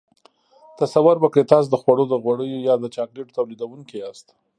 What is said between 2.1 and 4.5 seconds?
غوړیو یا د چاکلیټو تولیدوونکي یاست.